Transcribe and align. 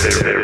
There, 0.00 0.22
there. 0.22 0.43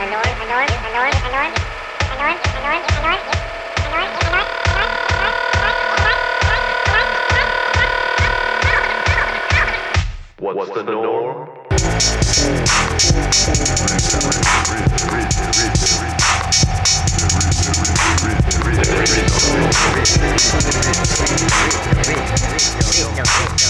annoying, 0.00 0.34
annoying, 0.42 0.74
annoying, 0.82 1.14
annoying, 1.26 1.54
annoying, 1.60 1.60
annoying, 2.16 2.38
annoying, 2.56 2.84
annoying, 2.96 3.22
annoying, 3.86 4.10
annoying. 4.26 4.69
Yeah. 23.22 23.60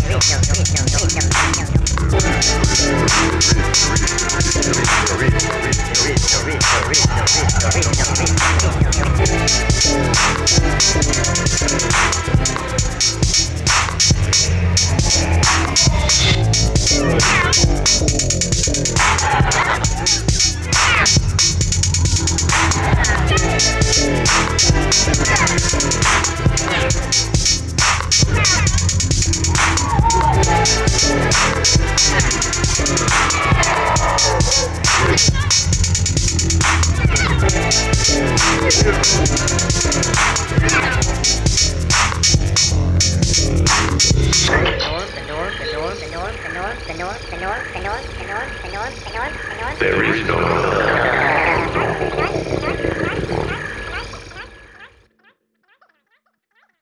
There 49.79 50.03
is 50.05 50.27
no 50.27 50.37
other. 50.37 51.00